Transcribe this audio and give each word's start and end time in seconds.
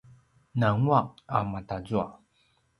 nangua’ 0.59 0.99
a 1.37 1.39
matazua 1.51 2.05